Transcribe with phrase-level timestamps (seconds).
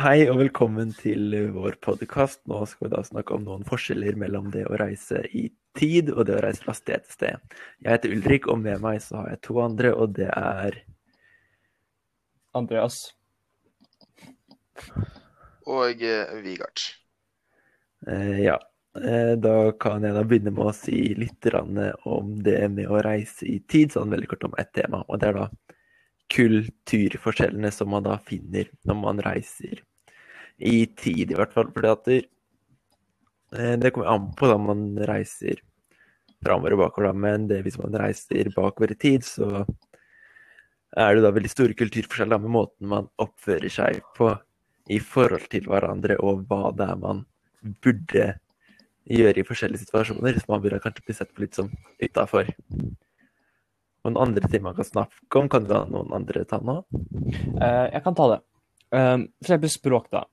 [0.00, 2.40] Hei og velkommen til vår podkast.
[2.48, 5.42] Nå skal vi da snakke om noen forskjeller mellom det å reise i
[5.76, 7.56] tid og det å reise fra sted til sted.
[7.84, 10.78] Jeg heter Ulrik, og med meg så har jeg to andre, og det er
[12.56, 13.00] Andreas.
[15.68, 16.86] Og eh, Vigard.
[18.08, 18.56] eh, Ja.
[18.96, 23.46] Eh, Da kan jeg da begynne med å si litt om det med å reise
[23.46, 25.04] i tid, sånn veldig kort om ett tema.
[25.08, 25.48] Og det er da
[26.30, 29.84] kulturforskjellene som man da finner når man reiser
[30.60, 31.70] i tid, i hvert fall.
[31.74, 32.20] Fordi at det,
[33.56, 35.62] eh, det kommer an på da man reiser
[36.44, 37.12] framover og bakover, da.
[37.26, 39.64] Men det, hvis man reiser bakover i tid, så
[40.98, 44.32] er det da veldig store kulturforskjeller med måten man oppfører seg på
[44.90, 47.24] i forhold til hverandre, og hva det er man
[47.84, 48.32] burde
[49.10, 50.40] gjøre i forskjellige situasjoner.
[50.40, 51.70] Så man burde kanskje bli sett på litt som
[52.02, 52.50] utafor.
[54.00, 56.80] Og en andre ting man kan snakke om, kan du ha noen andre ta nå?
[57.60, 58.40] Eh, jeg kan ta det.
[58.90, 60.24] Eh, for eksempel språk, da.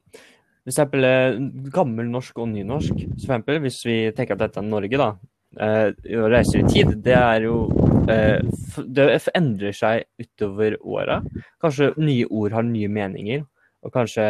[0.67, 1.39] For eksempel eh,
[1.73, 2.93] gammel norsk og nynorsk.
[2.93, 5.11] For eksempel, hvis vi tenker at dette er Norge, da.
[5.57, 11.21] Uh, å reise i tid, det er jo uh, Det endrer seg utover åra.
[11.63, 13.45] Kanskje nye ord har nye meninger.
[13.87, 14.25] Og kanskje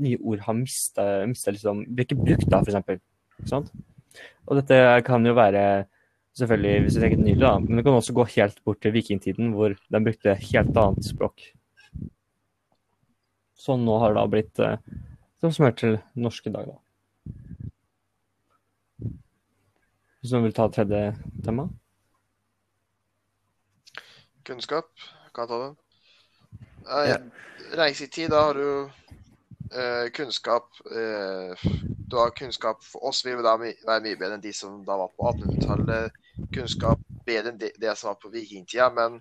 [0.00, 3.00] nye ord har mista liksom Blir ikke brukt, da, for eksempel.
[3.50, 3.72] Sånt?
[4.46, 5.64] Og dette kan jo være
[6.38, 7.56] Selvfølgelig, hvis vi tenker nylig, da.
[7.58, 11.42] Men det kan også gå helt bort til vikingtiden, hvor de brukte helt annet språk.
[13.60, 14.78] Sånn nå har det da blitt eh,
[15.40, 16.78] som smør til norsk i dag, da.
[20.20, 21.02] Hvis noen vil ta tredje
[21.44, 21.66] tema?
[24.44, 24.90] Kunnskap.
[25.34, 25.76] Kan jeg ta den?
[27.08, 27.18] Ja.
[27.78, 28.66] Reise i tid, da har du
[29.70, 31.64] eh, kunnskap eh,
[32.10, 35.12] Du har kunnskap For oss vil da være mye bedre enn de som da var
[35.14, 36.20] på 1800-tallet.
[36.56, 39.20] Kunnskap bedre enn det, det som var på vikingtida, men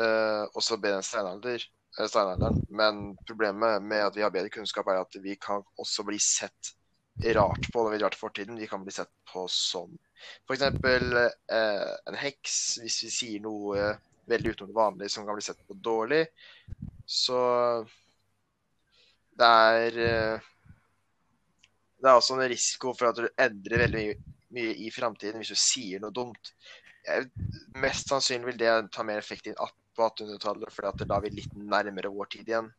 [0.00, 1.64] eh, også bedre enn steinalder,
[2.10, 2.58] steinalderen.
[2.68, 6.74] Men problemet med at vi har bedre kunnskap, er at vi kan også bli sett
[7.34, 8.58] rart på når vi drar til fortiden.
[8.60, 9.94] Vi kan bli sett på som
[10.48, 10.62] f.eks.
[10.62, 15.46] Eh, en heks, hvis vi sier noe eh, veldig utenom det vanlige som kan bli
[15.46, 16.24] sett på dårlig.
[17.06, 17.38] Så
[19.38, 20.46] det er eh,
[22.02, 24.16] Det er også en risiko for at du endrer veldig mye,
[24.56, 26.52] mye i framtiden hvis du sier noe dumt.
[27.06, 27.30] Jeg,
[27.82, 31.36] mest sannsynlig vil det ta mer effekt inn at- på 1800-tallet, for da er vi
[31.40, 32.70] litt nærmere vår tid igjen.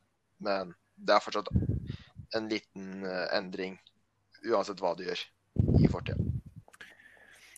[0.44, 1.50] Men det er fortsatt
[2.38, 3.78] en liten eh, endring
[4.48, 5.24] uansett hva du gjør
[5.82, 6.22] i fortida.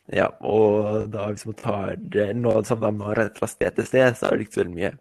[0.10, 4.18] Ja, og da hvis man tar det noe som de reise fra sted til sted,
[4.18, 4.92] så er det ikke så mye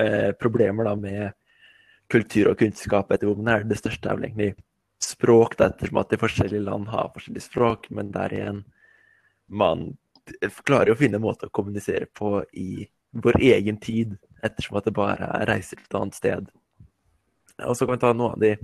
[0.00, 1.32] eh, problemer da med
[2.12, 3.64] kultur og kunnskap etter hvor man er.
[3.68, 4.52] Det største er vel egentlig
[5.04, 8.64] språk, da, ettersom at de forskjellige land har forskjellige språk, men der igjen
[9.48, 9.92] man
[10.64, 12.84] klarer å finne en måte å kommunisere på i
[13.22, 16.52] vår egen tid, ettersom at det bare er reiser til et annet sted.
[17.64, 18.54] Og så kan vi ta noen av de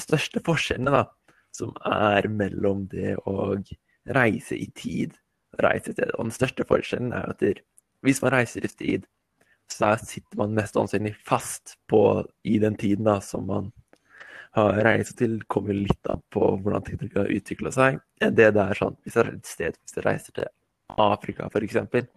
[0.00, 1.04] største forskjellene da,
[1.54, 3.52] som er mellom det å
[4.14, 5.16] reise i tid
[5.56, 6.12] og reise sted.
[6.16, 7.44] Og den største forskjellen er at
[8.06, 9.08] hvis man reiser i tid,
[9.70, 13.70] så sitter man mest sannsynlig fast på, i den tiden da, som man
[14.56, 15.38] har reist til.
[15.46, 18.00] kommer litt an på hvordan teknologi har utvikla seg.
[18.18, 20.50] Det der, er sånn, Hvis det er et sted, hvis du reiser til
[20.98, 22.08] Afrika f.eks.,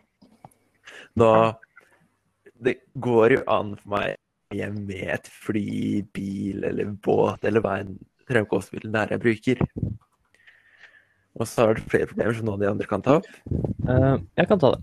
[1.19, 1.53] da
[2.63, 4.17] Det går jo an for meg
[4.55, 7.97] hjem med et fly, bil eller båt eller hva enn
[8.29, 9.63] fremkomstmiddel det er jeg bruker.
[11.33, 13.29] Og så har du flere problemer som noen av de andre kan ta opp.
[13.83, 14.81] Uh, jeg kan ta det.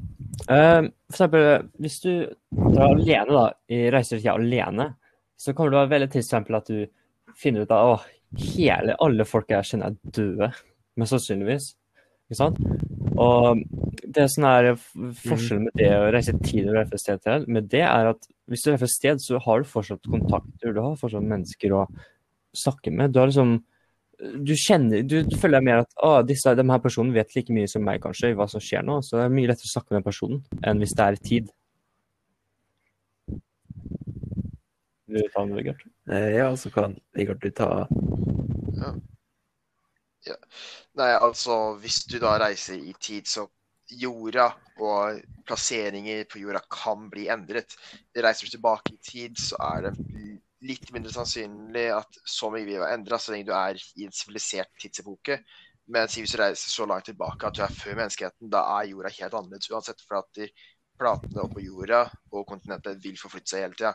[0.51, 1.47] Uh, for eksempel,
[1.81, 2.13] hvis du
[2.51, 4.89] drar alene, da, i reiser i alene,
[5.41, 6.81] så kommer det være veldig til eksempel at du
[7.39, 8.09] finner ut at
[8.43, 10.51] hele, alle folk jeg kjenner er døde,
[10.99, 11.71] mest sannsynligvis.
[12.29, 12.59] Ikke sant?
[13.17, 13.63] Og
[14.17, 17.69] det som er forskjellen med det å reise i tid og reise sted til, med
[17.73, 20.99] det er at hvis du reiser fra sted, så har du fortsatt kontakter, du har
[20.99, 21.85] fortsatt mennesker å
[22.57, 23.15] snakke med.
[23.15, 23.61] Du har liksom
[24.21, 27.71] du kjenner, du, du føler mer at å, disse, de her personene vet like mye
[27.71, 29.95] som meg kanskje, i hva som skjer nå, så det er mye lettere å snakke
[29.95, 31.55] med den personen enn hvis det er tid.
[35.11, 35.87] Vil du ta den, Vegard?
[36.13, 37.71] Eh, Ja, så kan Vigard du ta
[41.01, 43.47] Nei, altså hvis du da reiser i tid, så
[43.99, 44.51] jorda
[44.81, 47.75] og plasseringer på jorda kan bli endret.
[48.17, 49.95] Reiser du tilbake i tid, så er det
[50.67, 54.15] litt mindre sannsynlig at så mye vil være endra, så lenge du er i en
[54.15, 55.41] sivilisert tidsepoke.
[55.91, 59.11] Men hvis du reiser så langt tilbake at du er før menneskeheten, da er jorda
[59.17, 60.05] helt annerledes uansett.
[60.07, 60.45] For at
[61.01, 62.05] platene oppå jorda
[62.37, 63.95] og kontinentet vil forflytte seg hele tida.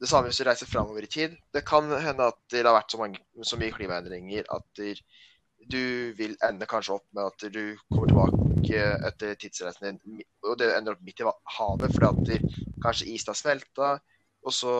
[0.00, 1.36] Det samme hvis du reiser framover i tid.
[1.52, 4.84] Det kan hende at det har vært så, mange, så mye klimaendringer at
[5.70, 10.70] du vil ende kanskje opp med at du kommer tilbake etter tidsreisen din, og det
[10.76, 13.90] ender opp midt i havet fordi at der, kanskje isen har smelta,
[14.40, 14.74] og så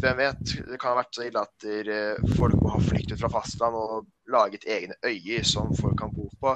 [0.00, 0.52] hvem vet?
[0.68, 4.08] Det kan ha vært så ille at eh, folk må ha flyktet fra fastland og
[4.30, 6.54] laget egne øyer som folk kan bo på.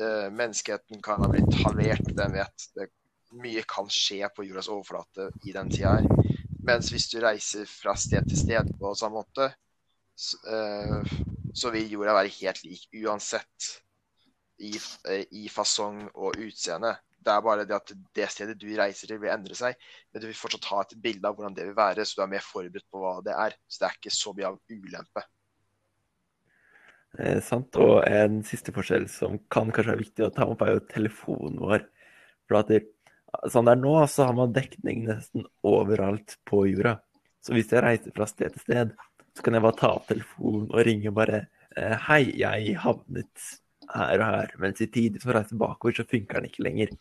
[0.00, 2.68] Eh, menneskeheten kan ha blitt halvert, hvem vet.
[2.76, 2.88] Det,
[3.34, 6.34] mye kan skje på jordas overflate i den tida her.
[6.64, 9.50] Mens hvis du reiser fra sted til sted på samme måte,
[10.14, 11.14] så, eh,
[11.54, 13.70] så vil jorda være helt lik uansett
[14.58, 14.74] i,
[15.08, 16.96] eh, i fasong og utseende.
[17.24, 19.78] Det er bare det at det stedet du reiser til, vil endre seg.
[20.12, 22.34] Men du vil fortsatt ha et bilde av hvordan det vil være, så du er
[22.34, 23.56] mer forberedt på hva det er.
[23.66, 25.24] Så det er ikke så mye av ulempe.
[27.18, 27.78] Eh, sant.
[27.80, 31.62] Og en siste forskjell som kan kanskje være viktig å ta opp, er jo telefonen
[31.62, 31.86] vår.
[32.50, 32.82] For at det,
[33.48, 36.98] sånn det er nå, så har man dekning nesten overalt på jorda.
[37.44, 38.94] Så hvis jeg reiser fra sted til sted,
[39.34, 41.44] så kan jeg bare ta opp telefonen og ringe bare
[41.76, 43.48] eh, Hei, jeg havnet
[43.90, 44.52] her og her.
[44.62, 46.94] Mens i tid, hvis man reiser bakover, så funker den ikke lenger.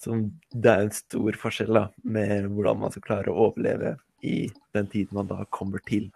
[0.00, 0.16] Så
[0.50, 4.88] det er en stor forskjell da, med hvordan man skal klare å overleve i den
[4.90, 6.08] tiden man da kommer til.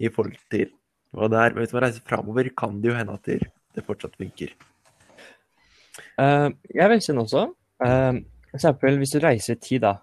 [0.00, 0.70] I forhold til
[1.12, 1.52] hva det er.
[1.52, 4.54] Men hvis man reiser framover, kan det jo hende at det fortsatt funker.
[6.16, 7.44] Uh, jeg vil si noe også.
[7.84, 8.22] Uh,
[8.56, 9.98] eksempel hvis du reiser i tid, da.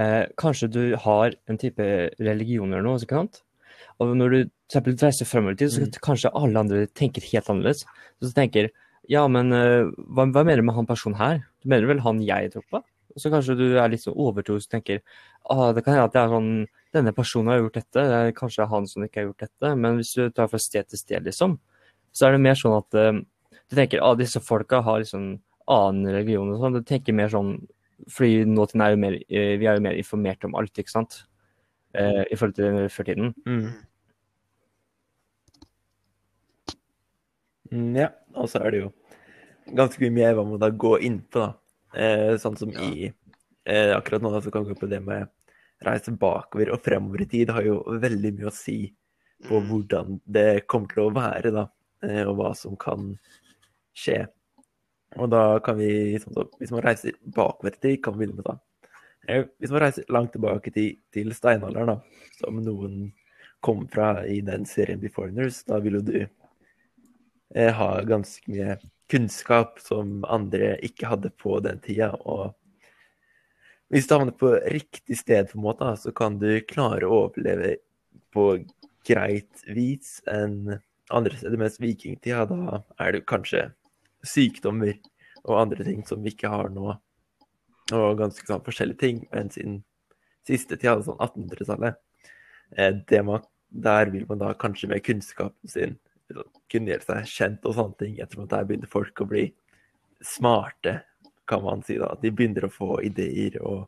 [0.00, 1.84] Uh, kanskje du har en type
[2.16, 3.00] religion eller noe.
[3.00, 3.42] ikke sant?
[4.02, 5.94] Og når du eksempel, reiser fremover i tid, så mm.
[6.04, 7.86] kanskje alle andre tenker helt annerledes.
[8.20, 8.72] Så du tenker
[9.08, 11.44] ja, men hva, hva mener du med han personen her?
[11.62, 12.80] Du mener vel han jeg tror på?
[13.16, 15.00] Så kanskje du er litt så overtroisk og tenker
[15.52, 16.50] ah, det kan hende at det er sånn,
[16.96, 19.72] denne personen har gjort dette, det er kanskje han som ikke har gjort dette.
[19.80, 21.56] Men hvis du tar fra sted til sted, liksom,
[22.16, 23.22] så er det mer sånn at uh,
[23.56, 25.30] du tenker at ah, disse folka har liksom
[25.76, 26.76] annen religion og sånn.
[26.78, 27.56] Du tenker mer sånn
[28.12, 31.22] fordi nåtiden er jo mer, uh, vi er jo mer informert om alt, ikke sant?
[31.96, 33.32] Uh, I forhold til førtiden.
[33.48, 33.70] Mm.
[37.96, 38.90] Ja, og så er det jo
[39.76, 41.54] ganske mye mer hva man da går inn på, da.
[41.96, 42.84] Eh, sånn som ja.
[42.84, 45.30] i eh, Akkurat nå så kan vi gå på det med
[45.86, 47.48] reise bakover og fremover i tid.
[47.48, 48.78] Det har jo veldig mye å si
[49.46, 49.68] på mm.
[49.70, 51.66] hvordan det kommer til å være, da.
[52.04, 53.12] Eh, og hva som kan
[53.96, 54.24] skje.
[55.16, 58.40] Og da kan vi, sånn som, hvis man reiser bakover i tid, kan vi begynne
[58.40, 58.56] med da.
[59.28, 63.06] Eh, hvis man reiser langt tilbake til, til steinalderen, da, som noen
[63.64, 66.18] kom fra i den serien Beforeigners, da vil jo du
[67.54, 68.76] eh, ha ganske mye
[69.10, 72.12] kunnskap som andre ikke hadde på den tida.
[72.26, 72.54] Og
[73.92, 77.76] hvis du havner på riktig sted, på en måte, så kan du klare å overleve
[78.34, 78.48] på
[79.06, 80.78] greit vis enn
[81.14, 81.60] andre steder.
[81.60, 83.68] Mens vikingtida, da er det kanskje
[84.26, 84.96] sykdommer
[85.44, 86.96] og andre ting som vi ikke har nå.
[87.94, 89.22] Og ganske sånn forskjellige ting.
[89.30, 89.78] Men siden
[90.46, 92.02] siste tida, sånn 1800-tallet,
[92.74, 92.98] eh,
[93.76, 95.96] der vil man da kanskje med kunnskapen sin
[96.70, 98.16] kunne gjøre seg kjent og sånne ting.
[98.20, 99.44] Ettersom at der begynner folk å bli
[100.24, 101.00] smarte,
[101.46, 101.98] kan man si.
[102.00, 102.12] da.
[102.20, 103.86] De begynner å få ideer og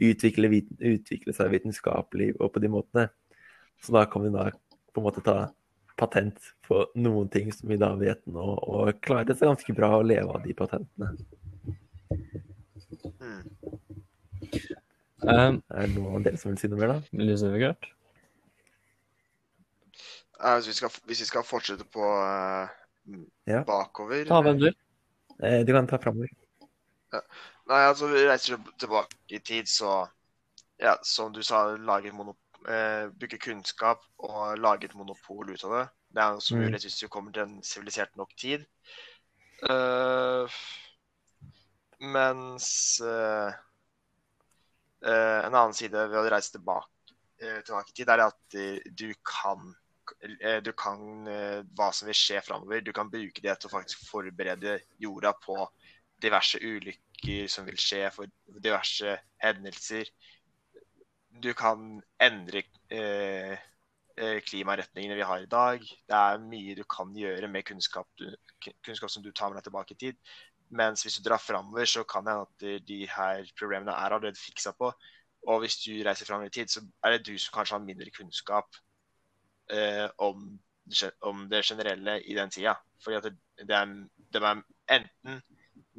[0.00, 3.08] utvikle, utvikle seg vitenskapelig og på de måtene.
[3.82, 4.50] Så da kan vi da
[4.90, 5.50] på en måte ta
[6.00, 10.06] patent på noen ting som vi da vet nå, og klare seg ganske bra å
[10.06, 11.12] leve av de patentene.
[13.20, 13.42] Mm.
[15.20, 17.00] Um, er det noen av dere som vil si noe mer, da?
[17.20, 17.99] Lyse, Uh,
[20.40, 22.68] hvis, vi skal, hvis, vi skal, fortsette på uh,
[23.48, 23.62] ja.
[23.66, 24.76] bakover Ta hvem du vil.
[25.42, 26.32] Eh, du kan ta framover.
[27.12, 27.20] Ja.
[27.70, 30.04] Nei, altså, vi reiser tilbake i tid, så
[30.80, 35.86] ja, som du sa, lage eh, bygge kunnskap og lage et monopol ut av det.
[36.10, 36.62] Det er også mm.
[36.64, 38.64] mulig hvis du kommer til en sivilisert nok tid.
[39.60, 40.48] Uh,
[42.00, 43.52] mens uh,
[45.04, 46.88] uh, en annen side ved å reise tilbake,
[47.40, 48.58] tilbake i tid, er at
[48.96, 49.79] du kan Eh,
[50.64, 52.82] du kan eh, hva som vil skje framover.
[52.84, 55.56] Du kan bruke det til å faktisk forberede jorda på
[56.20, 60.10] diverse ulykker som vil skje, for diverse hendelser.
[61.40, 63.56] Du kan endre eh,
[64.16, 65.84] eh, klimaretningene vi har i dag.
[65.84, 68.08] Det er mye du kan gjøre med kunnskap,
[68.84, 70.20] kunnskap som du tar med deg tilbake i tid.
[70.70, 74.38] Mens hvis du drar framover, så kan det hende at de her problemene er allerede
[74.38, 74.92] fiksa på.
[75.48, 78.12] Og hvis du reiser fram i tid, så er det du som kanskje har mindre
[78.14, 78.76] kunnskap
[79.72, 80.46] eh, om,
[81.22, 82.74] om, det generelle i den tida.
[83.04, 83.28] Fordi at
[83.68, 83.92] de er,
[84.32, 85.42] det er, enten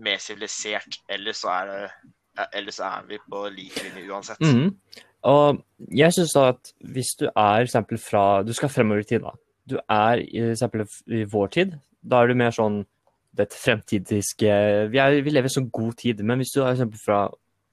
[0.01, 1.83] mer sivilisert, eller så er det
[2.55, 4.39] eller så er vi på lik linje uansett.
[4.39, 4.69] Mm.
[5.27, 5.59] Og
[5.93, 9.35] jeg syns at hvis du er eksempel fra Du skal fremover i tid, da.
[9.69, 11.75] Du er eksempel i vår tid.
[12.01, 12.81] Da er du mer sånn
[13.37, 14.55] det fremtidiske
[14.91, 16.23] vi, er, vi lever i sånn god tid.
[16.23, 17.21] Men hvis du er eksempel fra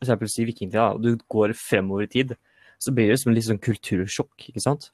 [0.03, 2.37] eksempel si vikingtida, og du går fremover i tid,
[2.79, 4.51] så blir det som en litt sånn kultursjokk.
[4.51, 4.91] ikke sant?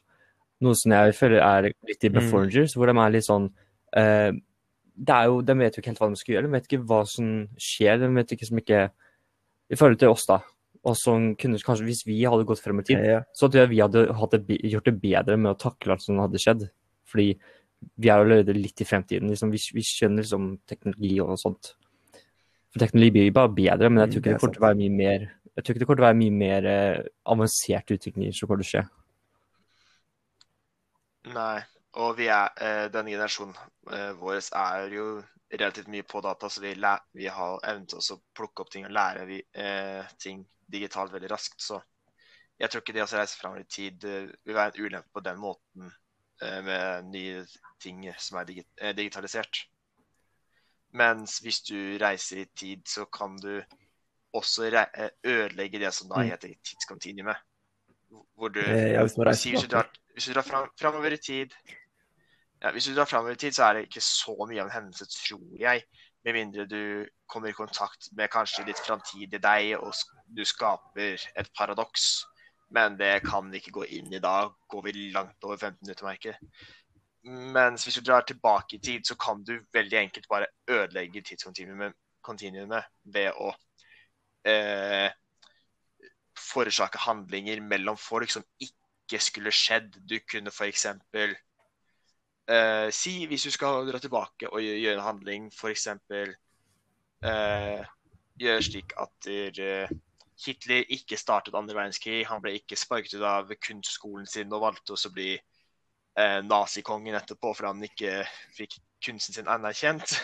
[0.63, 2.79] Noe som jeg føler er litt i Beforgers, mm.
[2.79, 4.31] hvor de er litt sånn uh,
[4.95, 6.85] det er jo, De vet jo ikke helt hva de skal gjøre, de vet ikke
[6.87, 7.99] hva som skjer.
[7.99, 10.39] De vet ikke som ikke I forhold til oss, da.
[10.85, 13.23] og som kunne kanskje, hvis vi hadde gått frem i tid, Ja.
[13.35, 16.39] så tror jeg vi hadde det, gjort det bedre med å takle alt som hadde
[16.39, 16.69] skjedd.
[17.11, 17.33] Fordi
[17.97, 19.33] vi er allerede litt i fremtiden.
[19.33, 21.75] Liksom, vi, vi skjønner liksom teknologi og sånt.
[22.71, 24.69] For teknologi blir bare bedre, men jeg tror Mm, ikke det er kommer til å
[24.69, 27.93] være mye mer jeg tror ikke det kommer til å være mye mer eh, avansert
[27.95, 28.85] utvikling som kommer til å skje.
[31.33, 31.63] Nei.
[32.03, 33.55] Og vi er, eh, denne generasjonen
[33.95, 35.05] eh, vår er jo
[35.55, 36.75] relativt mye på data, så vi,
[37.15, 41.31] vi har evnen til å plukke opp ting og lære vi, eh, ting digitalt veldig
[41.31, 41.61] raskt.
[41.63, 41.79] Så
[42.59, 45.39] jeg tror ikke det å reise fram i tid vil være en ulempe på den
[45.39, 45.93] måten
[46.43, 47.45] eh, med nye
[47.83, 49.65] ting som er eh, digitalisert.
[50.95, 53.63] Mens hvis du reiser i tid, så kan du
[54.35, 54.67] også
[55.23, 56.31] ødelegge det som da Mm.
[56.31, 57.37] heter tidskontinuumet.
[58.35, 61.17] Hvor du ja, hvis man reiser, hvis reiser du drar, hvis du drar fram, framover
[61.17, 61.55] i tid
[62.63, 64.77] ja, Hvis du drar framover i tid, så er det ikke så mye av en
[64.77, 65.83] hendelse, tror jeg.
[66.25, 69.93] Med mindre du kommer i kontakt med kanskje litt framtidige deg, og
[70.37, 72.25] du skaper et paradoks.
[72.73, 74.49] Men det kan vi ikke gå inn i da.
[74.71, 76.39] Går vi langt over 15 minutter, merker.
[77.25, 82.89] Mens hvis du drar tilbake i tid, så kan du veldig enkelt bare ødelegge tidskontinuumet
[83.13, 83.53] ved å
[84.49, 85.13] eh,
[86.37, 88.84] forårsake handlinger mellom folk som ikke
[89.21, 89.99] skulle skjedd.
[90.09, 90.87] Du kunne f.eks.
[92.45, 95.89] Uh, si, hvis du skal dra tilbake og gjøre en handling, f.eks.
[97.25, 97.85] Uh,
[98.41, 99.91] gjøre slik at eh,
[100.45, 102.25] Hitler ikke startet andre verdenskrig.
[102.27, 107.15] Han ble ikke sparket ut av kunstskolen sin og valgte også å bli uh, nazikongen
[107.15, 108.17] etterpå fordi han ikke
[108.57, 110.17] fikk kunsten sin anerkjent.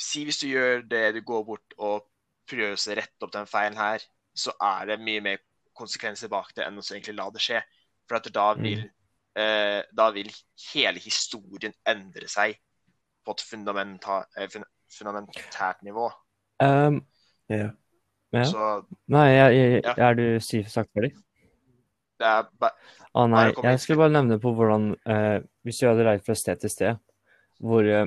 [0.00, 2.08] Si hvis du gjør det, du går bort og
[2.48, 4.02] prøver å rette opp den feilen her,
[4.32, 5.42] så er det mye mer
[5.80, 7.62] konsekvenser bak det enn å egentlig la det skje.
[8.08, 8.84] For at da vil,
[9.38, 10.30] eh, da vil
[10.70, 12.58] hele historien endre seg
[13.24, 16.10] på et fundamenta, eh, fun fundamentært nivå.
[16.60, 17.04] Um,
[17.50, 17.70] Ja.
[18.32, 18.44] ja.
[18.44, 19.94] Så Nei, jeg, jeg, Ja.
[20.08, 21.14] er du sagt ferdig?
[22.20, 22.76] det er bare
[23.16, 26.60] Å nei, jeg skulle bare nevne på hvordan eh, Hvis du hadde reist fra sted
[26.62, 27.00] til sted,
[27.58, 28.06] hvor eh,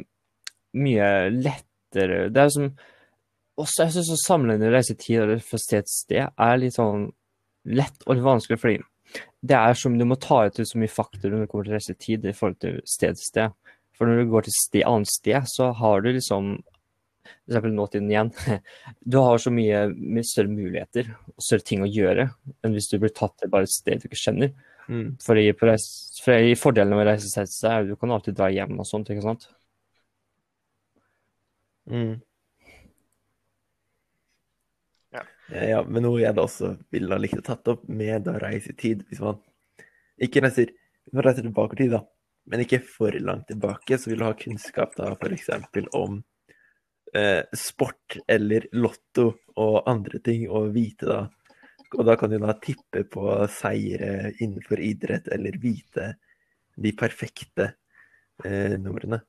[0.74, 2.70] mye lettere Det er som
[3.58, 7.10] også, Jeg syns å sammenligne reisetid fra sted til sted er litt sånn
[7.70, 8.82] lett og litt vanskelig, fordi
[9.46, 12.26] det er som du må ta ut så mye faktor når det kommer til reisetid
[12.26, 13.58] i forhold til sted til sted.
[13.94, 16.56] For når du går til sted, annet sted, så har du liksom
[17.24, 17.68] f.eks.
[17.70, 18.32] nåtiden igjen.
[19.00, 22.30] Du har så mye, mye større muligheter og større ting å gjøre
[22.64, 24.54] enn hvis du blir tatt til bare et sted du ikke kjenner.
[24.88, 25.16] Mm.
[25.24, 25.86] Fordi, på reis,
[26.24, 29.12] fordi Fordelen med å reise seg er at du kan alltid dra hjem og sånt.
[29.14, 29.48] ikke sant?
[31.92, 32.20] Mm.
[35.52, 35.60] Ja.
[35.60, 39.22] Eh, men noe jeg da også ville likt å tatt opp med i tid, hvis
[39.24, 39.42] man
[40.24, 40.74] ikke reiser,
[41.12, 42.04] man reiser tilbake i tid, da,
[42.52, 45.50] men ikke for langt tilbake, så vil du ha kunnskap da f.eks.
[46.00, 46.22] om
[47.16, 51.24] eh, sport eller lotto og andre ting, og vite da
[51.94, 53.24] Og da kan du da tippe på
[53.54, 56.16] seire innenfor idrett, eller vite
[56.76, 57.68] de perfekte
[58.44, 59.20] eh, numrene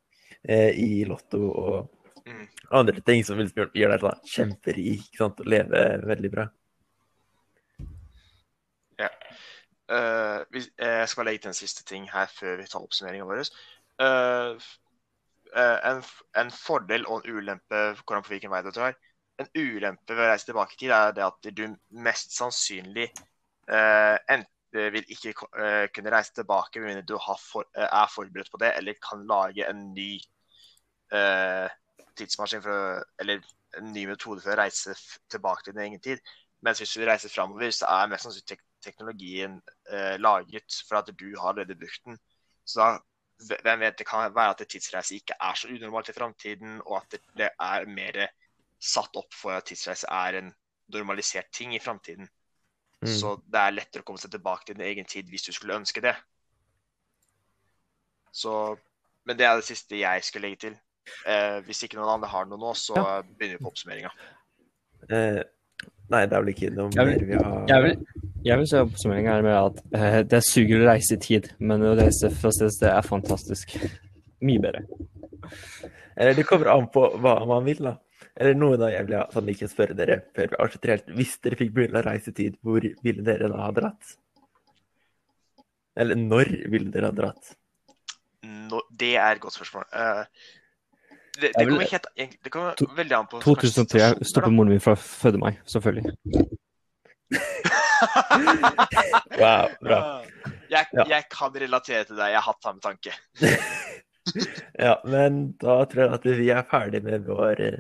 [0.43, 2.47] eh, i lotto og Mm.
[2.73, 5.41] andre ting som vil gjøre deg da kjemperik ikke sant?
[5.43, 6.47] og leve veldig bra.
[8.99, 9.11] Ja.
[10.51, 13.29] hvis- eh, jeg skal bare legge til en siste ting her før vi tar oppsummeringen
[13.29, 13.51] vår.
[14.01, 14.57] Uh,
[15.55, 16.03] eh, en,
[16.41, 18.97] en fordel og en ulempe hvordan på hvilken vei du drar.
[19.39, 23.11] En ulempe ved å reise tilbake i tid er det at du mest sannsynlig
[23.69, 25.35] uh, enten vil ikke
[25.95, 29.93] kunne reise tilbake med mindre du for, er forberedt på det, eller kan lage en
[29.95, 30.17] ny
[31.15, 31.69] eh,
[32.19, 33.43] tidsmaskin for å, eller
[33.79, 34.95] en ny metode for å reise
[35.33, 36.23] tilbake til din egen tid.
[36.65, 39.59] Mens hvis du reiser framover, så er mest sannsynlig tek teknologien
[39.93, 42.19] eh, laget for at du har allerede brukt den.
[42.69, 46.81] Så da, hvem vet, det kan være at tidsreise ikke er så unormalt i framtiden,
[46.85, 48.21] og at det, det er mer
[48.85, 50.53] satt opp for at tidsreise er en
[50.93, 52.29] normalisert ting i framtiden.
[53.01, 53.11] Mm.
[53.21, 55.77] Så det er lettere å komme seg tilbake til din egen tid hvis du skulle
[55.81, 56.15] ønske det.
[58.35, 58.77] Så,
[59.25, 60.79] men det er det siste jeg skulle legge til.
[61.29, 62.97] Eh, hvis ikke noen andre har noe nå, så
[63.37, 64.13] begynner vi på oppsummeringa.
[65.11, 65.41] Eh,
[66.13, 69.35] nei, det er vel ikke noe mer vi har Jeg vil, jeg vil si oppsummeringa
[69.39, 72.71] er med at eh, det suger å reise i tid, men å reise fra sted
[72.71, 73.77] til sted er fantastisk.
[74.45, 74.87] Mye bedre.
[76.15, 77.99] Eller det kommer an på hva man vil, da.
[78.35, 81.11] Eller noe da jeg vil sånn ikke spørre dere før vi avslutter helt.
[81.19, 84.15] Hvis dere fikk mulighet til å reise i tid, hvor ville dere da ha dratt?
[85.95, 87.53] Eller når ville dere ha dratt?
[88.45, 89.87] No, det er et godt spørsmål.
[89.95, 90.51] Eh,
[91.41, 92.07] det, det kommer helt,
[92.45, 95.59] det kommer To- veldig an på 2003 kanskje stopper moren min fra å føde meg,
[95.71, 96.15] selvfølgelig.
[99.39, 99.99] Wow, bra.
[100.75, 101.05] Jeg, Ja.
[101.09, 102.33] jeg kan relatere til deg.
[102.35, 103.13] Jeg har hatt samme tanke.
[104.81, 107.75] Ja, men da tror jeg at vi er ferdig med vår eh,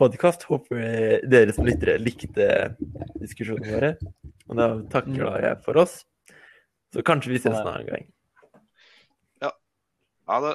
[0.00, 0.46] podkast.
[0.48, 2.46] Håper dere som lyttere likte
[3.20, 3.90] diskusjonene våre.
[4.48, 5.98] Og da takker da jeg for oss.
[6.94, 8.08] Så kanskje vi ses en annen gang.
[10.28, 10.54] Ha det.